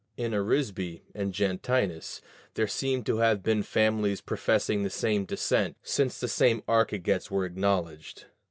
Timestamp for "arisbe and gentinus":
0.33-2.21